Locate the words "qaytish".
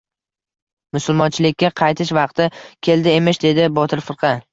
1.81-2.13